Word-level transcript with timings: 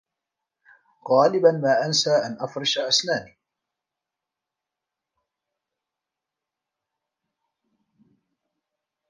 غالبا 1.09 1.51
ما 1.51 1.85
أنسى 1.85 2.09
أن 2.11 2.37
أفرش 2.39 2.77
أسناني. 2.77 3.37